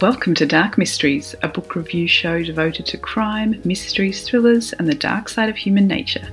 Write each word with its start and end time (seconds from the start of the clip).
Welcome 0.00 0.34
to 0.36 0.46
Dark 0.46 0.78
Mysteries, 0.78 1.34
a 1.42 1.48
book 1.48 1.74
review 1.74 2.08
show 2.08 2.42
devoted 2.42 2.86
to 2.86 2.96
crime, 2.96 3.60
mysteries, 3.64 4.26
thrillers, 4.26 4.72
and 4.72 4.88
the 4.88 4.94
dark 4.94 5.28
side 5.28 5.50
of 5.50 5.56
human 5.56 5.86
nature. 5.86 6.26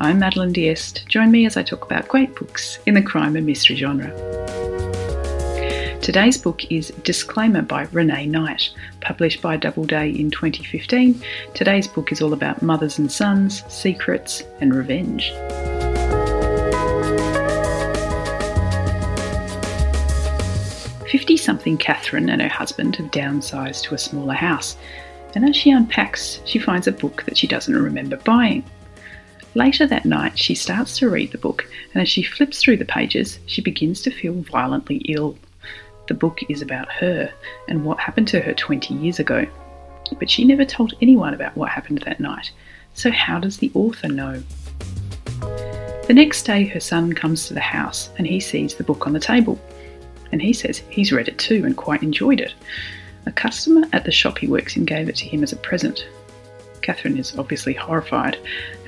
I'm 0.00 0.20
Madeline 0.20 0.54
Diest. 0.54 1.06
Join 1.06 1.30
me 1.30 1.44
as 1.44 1.58
I 1.58 1.62
talk 1.62 1.84
about 1.84 2.08
great 2.08 2.34
books 2.34 2.78
in 2.86 2.94
the 2.94 3.02
crime 3.02 3.36
and 3.36 3.44
mystery 3.44 3.76
genre. 3.76 4.08
Today's 6.00 6.38
book 6.38 6.64
is 6.72 6.94
Disclaimer 7.02 7.60
by 7.60 7.82
Renee 7.92 8.24
Knight, 8.24 8.70
published 9.02 9.42
by 9.42 9.58
Doubleday 9.58 10.08
in 10.08 10.30
2015. 10.30 11.22
Today's 11.52 11.86
book 11.86 12.10
is 12.10 12.22
all 12.22 12.32
about 12.32 12.62
mothers 12.62 12.98
and 12.98 13.12
sons, 13.12 13.64
secrets, 13.68 14.44
and 14.62 14.74
revenge. 14.74 15.30
50 21.14 21.36
something 21.36 21.76
Catherine 21.76 22.28
and 22.28 22.42
her 22.42 22.48
husband 22.48 22.96
have 22.96 23.12
downsized 23.12 23.84
to 23.84 23.94
a 23.94 23.98
smaller 23.98 24.34
house, 24.34 24.76
and 25.36 25.48
as 25.48 25.54
she 25.54 25.70
unpacks, 25.70 26.40
she 26.44 26.58
finds 26.58 26.88
a 26.88 26.92
book 26.92 27.22
that 27.22 27.38
she 27.38 27.46
doesn't 27.46 27.80
remember 27.80 28.16
buying. 28.16 28.64
Later 29.54 29.86
that 29.86 30.06
night, 30.06 30.36
she 30.36 30.56
starts 30.56 30.98
to 30.98 31.08
read 31.08 31.30
the 31.30 31.38
book, 31.38 31.70
and 31.92 32.02
as 32.02 32.08
she 32.08 32.24
flips 32.24 32.60
through 32.60 32.78
the 32.78 32.84
pages, 32.84 33.38
she 33.46 33.62
begins 33.62 34.02
to 34.02 34.10
feel 34.10 34.42
violently 34.42 34.96
ill. 35.08 35.38
The 36.08 36.14
book 36.14 36.40
is 36.48 36.62
about 36.62 36.90
her 36.90 37.32
and 37.68 37.84
what 37.84 38.00
happened 38.00 38.26
to 38.28 38.40
her 38.40 38.52
20 38.52 38.94
years 38.94 39.20
ago. 39.20 39.46
But 40.18 40.28
she 40.28 40.44
never 40.44 40.64
told 40.64 40.94
anyone 41.00 41.32
about 41.32 41.56
what 41.56 41.68
happened 41.68 41.98
that 42.06 42.18
night, 42.18 42.50
so 42.94 43.12
how 43.12 43.38
does 43.38 43.58
the 43.58 43.70
author 43.74 44.08
know? 44.08 44.42
The 46.08 46.14
next 46.14 46.42
day, 46.42 46.64
her 46.64 46.80
son 46.80 47.12
comes 47.12 47.46
to 47.46 47.54
the 47.54 47.60
house 47.60 48.10
and 48.18 48.26
he 48.26 48.40
sees 48.40 48.74
the 48.74 48.82
book 48.82 49.06
on 49.06 49.12
the 49.12 49.20
table 49.20 49.60
and 50.34 50.42
he 50.42 50.52
says 50.52 50.82
he's 50.90 51.12
read 51.12 51.28
it 51.28 51.38
too 51.38 51.62
and 51.64 51.76
quite 51.76 52.02
enjoyed 52.02 52.40
it. 52.40 52.54
A 53.24 53.30
customer 53.30 53.86
at 53.92 54.04
the 54.04 54.10
shop 54.10 54.36
he 54.38 54.48
works 54.48 54.76
in 54.76 54.84
gave 54.84 55.08
it 55.08 55.14
to 55.14 55.28
him 55.28 55.44
as 55.44 55.52
a 55.52 55.56
present. 55.56 56.08
Catherine 56.82 57.16
is 57.16 57.38
obviously 57.38 57.72
horrified. 57.72 58.36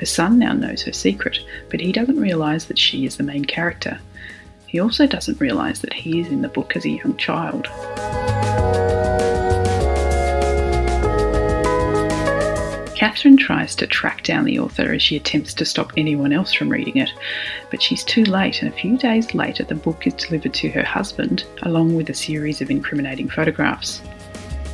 Her 0.01 0.07
son 0.07 0.41
now 0.41 0.55
knows 0.55 0.83
her 0.83 0.93
secret, 0.93 1.39
but 1.71 1.79
he 1.79 1.93
doesn't 1.93 2.19
realise 2.19 2.65
that 2.65 2.81
she 2.81 3.07
is 3.07 3.17
the 3.17 3.23
main 3.23 3.45
character. 3.45 4.01
He 4.67 4.81
also 4.81 5.07
doesn't 5.07 5.41
realise 5.41 5.79
that 5.79 5.93
he 5.93 6.19
is 6.19 6.27
in 6.27 6.43
the 6.43 6.49
book 6.49 6.75
as 6.75 6.85
a 6.85 6.91
young 6.91 7.17
child. 7.17 7.69
Catherine 13.07 13.37
tries 13.37 13.77
to 13.77 13.87
track 13.87 14.25
down 14.25 14.47
the 14.47 14.59
author 14.59 14.93
as 14.93 15.01
she 15.01 15.15
attempts 15.15 15.55
to 15.55 15.65
stop 15.65 15.93
anyone 15.97 16.33
else 16.33 16.53
from 16.53 16.69
reading 16.69 16.97
it, 16.97 17.13
but 17.71 17.81
she's 17.81 18.03
too 18.03 18.25
late, 18.25 18.61
and 18.61 18.69
a 18.69 18.77
few 18.77 18.99
days 18.99 19.33
later, 19.33 19.63
the 19.63 19.77
book 19.77 20.09
is 20.09 20.15
delivered 20.15 20.53
to 20.55 20.71
her 20.71 20.83
husband 20.83 21.45
along 21.63 21.95
with 21.95 22.11
a 22.11 22.15
series 22.15 22.61
of 22.61 22.69
incriminating 22.69 23.29
photographs. 23.29 24.03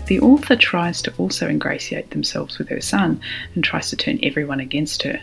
The 0.06 0.18
author 0.20 0.56
tries 0.56 1.02
to 1.02 1.12
also 1.18 1.46
ingratiate 1.46 2.08
themselves 2.08 2.56
with 2.56 2.70
her 2.70 2.80
son 2.80 3.20
and 3.54 3.62
tries 3.62 3.90
to 3.90 3.96
turn 3.96 4.18
everyone 4.22 4.60
against 4.60 5.02
her. 5.02 5.20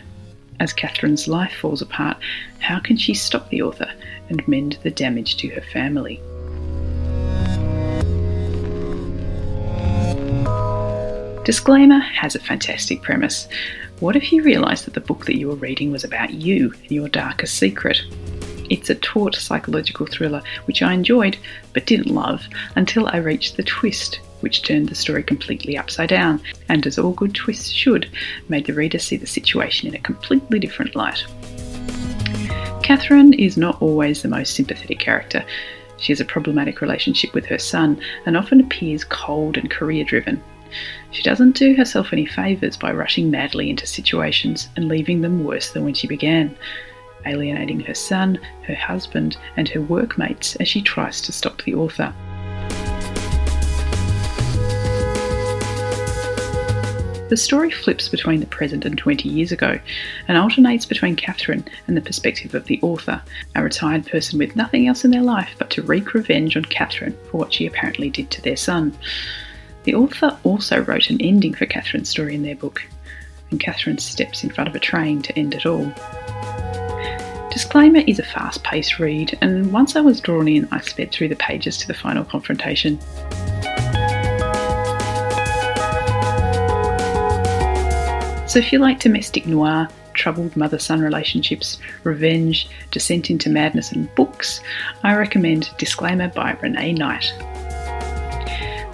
As 0.60 0.72
Catherine's 0.72 1.26
life 1.26 1.56
falls 1.56 1.82
apart, 1.82 2.16
how 2.60 2.78
can 2.78 2.96
she 2.96 3.14
stop 3.14 3.48
the 3.48 3.62
author 3.62 3.90
and 4.28 4.46
mend 4.46 4.78
the 4.84 4.90
damage 4.92 5.36
to 5.38 5.48
her 5.48 5.62
family? 5.72 6.20
Disclaimer 11.44 12.00
has 12.00 12.34
a 12.34 12.40
fantastic 12.40 13.00
premise. 13.00 13.48
What 14.00 14.14
if 14.14 14.30
you 14.30 14.42
realised 14.42 14.84
that 14.84 14.92
the 14.92 15.00
book 15.00 15.24
that 15.24 15.38
you 15.38 15.48
were 15.48 15.54
reading 15.54 15.90
was 15.90 16.04
about 16.04 16.34
you 16.34 16.72
and 16.82 16.90
your 16.90 17.08
darkest 17.08 17.56
secret? 17.56 18.02
It's 18.68 18.90
a 18.90 18.94
taut 18.94 19.34
psychological 19.34 20.06
thriller 20.06 20.42
which 20.66 20.82
I 20.82 20.92
enjoyed 20.92 21.38
but 21.72 21.86
didn't 21.86 22.14
love 22.14 22.46
until 22.76 23.08
I 23.08 23.16
reached 23.16 23.56
the 23.56 23.62
twist, 23.62 24.20
which 24.40 24.62
turned 24.62 24.90
the 24.90 24.94
story 24.94 25.22
completely 25.22 25.78
upside 25.78 26.10
down, 26.10 26.42
and 26.68 26.86
as 26.86 26.98
all 26.98 27.12
good 27.12 27.34
twists 27.34 27.70
should, 27.70 28.10
made 28.50 28.66
the 28.66 28.74
reader 28.74 28.98
see 28.98 29.16
the 29.16 29.26
situation 29.26 29.88
in 29.88 29.94
a 29.94 30.00
completely 30.00 30.58
different 30.58 30.94
light. 30.94 31.24
Catherine 32.82 33.32
is 33.32 33.56
not 33.56 33.80
always 33.80 34.20
the 34.20 34.28
most 34.28 34.54
sympathetic 34.54 34.98
character. 34.98 35.42
She 35.96 36.12
has 36.12 36.20
a 36.20 36.24
problematic 36.24 36.82
relationship 36.82 37.32
with 37.32 37.46
her 37.46 37.58
son 37.58 37.98
and 38.26 38.36
often 38.36 38.60
appears 38.60 39.04
cold 39.04 39.56
and 39.56 39.70
career 39.70 40.04
driven. 40.04 40.42
She 41.10 41.22
doesn't 41.22 41.56
do 41.56 41.74
herself 41.74 42.12
any 42.12 42.26
favours 42.26 42.76
by 42.76 42.92
rushing 42.92 43.30
madly 43.30 43.70
into 43.70 43.86
situations 43.86 44.68
and 44.76 44.88
leaving 44.88 45.20
them 45.20 45.44
worse 45.44 45.70
than 45.70 45.84
when 45.84 45.94
she 45.94 46.06
began, 46.06 46.56
alienating 47.26 47.80
her 47.80 47.94
son, 47.94 48.38
her 48.66 48.74
husband, 48.74 49.36
and 49.56 49.68
her 49.68 49.80
workmates 49.80 50.56
as 50.56 50.68
she 50.68 50.82
tries 50.82 51.20
to 51.22 51.32
stop 51.32 51.62
the 51.62 51.74
author. 51.74 52.14
The 57.30 57.36
story 57.36 57.70
flips 57.70 58.08
between 58.08 58.40
the 58.40 58.46
present 58.46 58.84
and 58.84 58.98
20 58.98 59.28
years 59.28 59.52
ago 59.52 59.78
and 60.26 60.36
alternates 60.36 60.84
between 60.84 61.14
Catherine 61.14 61.64
and 61.86 61.96
the 61.96 62.00
perspective 62.00 62.56
of 62.56 62.64
the 62.64 62.80
author, 62.82 63.22
a 63.54 63.62
retired 63.62 64.04
person 64.08 64.36
with 64.36 64.56
nothing 64.56 64.88
else 64.88 65.04
in 65.04 65.12
their 65.12 65.22
life 65.22 65.54
but 65.56 65.70
to 65.70 65.82
wreak 65.82 66.12
revenge 66.12 66.56
on 66.56 66.64
Catherine 66.64 67.16
for 67.30 67.36
what 67.36 67.52
she 67.52 67.66
apparently 67.66 68.10
did 68.10 68.32
to 68.32 68.42
their 68.42 68.56
son. 68.56 68.98
The 69.84 69.94
author 69.94 70.38
also 70.44 70.82
wrote 70.82 71.10
an 71.10 71.20
ending 71.20 71.54
for 71.54 71.66
Catherine's 71.66 72.08
story 72.08 72.34
in 72.34 72.42
their 72.42 72.56
book, 72.56 72.82
and 73.50 73.58
Catherine 73.58 73.98
steps 73.98 74.44
in 74.44 74.50
front 74.50 74.68
of 74.68 74.74
a 74.74 74.80
train 74.80 75.22
to 75.22 75.38
end 75.38 75.54
it 75.54 75.66
all. 75.66 75.92
Disclaimer 77.50 78.04
is 78.06 78.18
a 78.18 78.24
fast 78.24 78.62
paced 78.62 78.98
read, 78.98 79.36
and 79.40 79.72
once 79.72 79.96
I 79.96 80.00
was 80.00 80.20
drawn 80.20 80.46
in, 80.46 80.68
I 80.70 80.80
sped 80.80 81.10
through 81.10 81.28
the 81.28 81.36
pages 81.36 81.76
to 81.78 81.88
the 81.88 81.94
final 81.94 82.24
confrontation. 82.24 83.00
So, 88.46 88.58
if 88.58 88.72
you 88.72 88.78
like 88.78 89.00
domestic 89.00 89.46
noir, 89.46 89.88
troubled 90.14 90.56
mother 90.56 90.78
son 90.78 91.00
relationships, 91.00 91.78
revenge, 92.04 92.68
descent 92.90 93.30
into 93.30 93.48
madness, 93.48 93.92
and 93.92 94.12
books, 94.14 94.60
I 95.02 95.14
recommend 95.16 95.70
Disclaimer 95.78 96.28
by 96.28 96.52
Renee 96.60 96.92
Knight. 96.92 97.32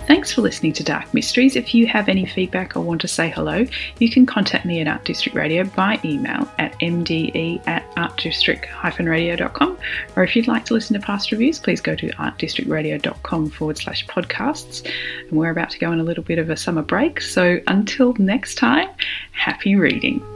Thanks 0.06 0.32
for 0.32 0.40
listening 0.40 0.72
to 0.74 0.84
Dark 0.84 1.12
Mysteries. 1.12 1.56
If 1.56 1.74
you 1.74 1.88
have 1.88 2.08
any 2.08 2.26
feedback 2.26 2.76
or 2.76 2.80
want 2.80 3.00
to 3.00 3.08
say 3.08 3.28
hello, 3.28 3.66
you 3.98 4.08
can 4.08 4.24
contact 4.24 4.64
me 4.64 4.80
at 4.80 4.86
Art 4.86 5.04
District 5.04 5.36
Radio 5.36 5.64
by 5.64 6.00
email 6.04 6.48
at 6.58 6.78
mde 6.78 7.66
at 7.66 7.92
artdistrict-radio.com. 7.96 9.78
Or 10.14 10.22
if 10.22 10.36
you'd 10.36 10.46
like 10.46 10.64
to 10.66 10.74
listen 10.74 10.94
to 10.98 11.04
past 11.04 11.32
reviews, 11.32 11.58
please 11.58 11.80
go 11.80 11.96
to 11.96 12.08
artdistrictradio.com 12.10 13.50
forward 13.50 13.78
slash 13.78 14.06
podcasts. 14.06 14.88
And 15.28 15.32
we're 15.32 15.50
about 15.50 15.70
to 15.70 15.78
go 15.80 15.90
on 15.90 15.98
a 15.98 16.04
little 16.04 16.24
bit 16.24 16.38
of 16.38 16.50
a 16.50 16.56
summer 16.56 16.82
break. 16.82 17.20
So 17.20 17.58
until 17.66 18.14
next 18.14 18.54
time, 18.54 18.88
happy 19.32 19.74
reading. 19.74 20.35